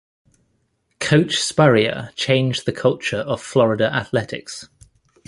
Coach 0.99 1.35
Spurrier 1.39 2.09
changed 2.15 2.65
the 2.65 2.71
culture 2.71 3.19
of 3.19 3.39
Florida 3.39 3.85
athletics. 3.95 4.67